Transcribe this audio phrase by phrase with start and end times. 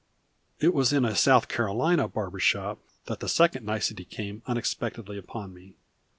[0.59, 5.53] It was in a South Carolina barber shop that the second nicety came unexpectedly upon
[5.53, 5.75] me.